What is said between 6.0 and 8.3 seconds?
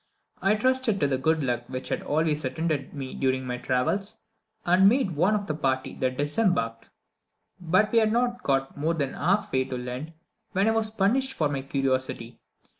disembarked; but we had